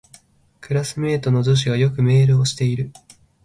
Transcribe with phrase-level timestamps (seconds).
[0.61, 2.91] クラスメイトの女子がよくメールをしてくる